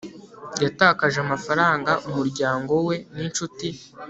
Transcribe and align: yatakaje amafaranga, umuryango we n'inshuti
yatakaje 0.63 1.17
amafaranga, 1.25 1.91
umuryango 2.09 2.73
we 2.87 2.95
n'inshuti 3.15 3.67